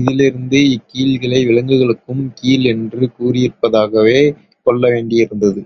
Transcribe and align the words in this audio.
இதிலிருந்த 0.00 0.54
இக் 0.70 0.86
கீழ்களை 0.86 1.38
விலங்குகளுக்கும் 1.46 2.32
கீழ் 2.34 2.64
என்று 2.64 3.10
கூறியிருப்பதாகவே 3.18 4.18
கொள்ளவேண்டியிருக்கிறது. 4.66 5.62